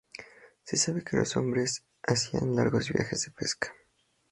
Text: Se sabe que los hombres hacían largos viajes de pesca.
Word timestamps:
Se 0.63 0.77
sabe 0.77 1.03
que 1.03 1.15
los 1.15 1.37
hombres 1.37 1.85
hacían 2.01 2.55
largos 2.55 2.89
viajes 2.91 3.21
de 3.25 3.29
pesca. 3.33 3.71